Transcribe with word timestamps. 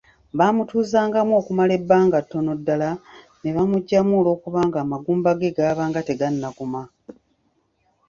Baamutuuzangamu 0.37 1.33
okumala 1.41 1.71
ebbanga 1.79 2.17
ttono 2.25 2.51
ddala 2.59 2.89
ne 3.41 3.49
bamuggyamu 3.55 4.11
olw’okubanga 4.19 4.77
amagumba 4.81 5.29
ge 5.39 5.55
gaabanga 5.57 6.01
tegannaguma. 6.09 6.81